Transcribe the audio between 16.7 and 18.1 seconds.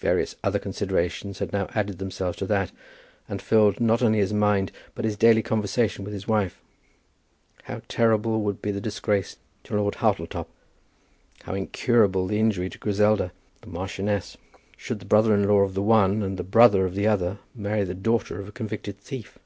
of the other, marry the